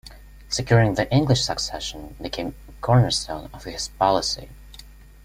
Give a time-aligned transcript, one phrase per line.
[0.49, 4.49] Securing the English succession became a cornerstone of his policy.